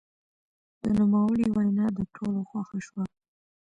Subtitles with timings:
[0.83, 3.03] د نوموړي وینا د ټولو خوښه شوه.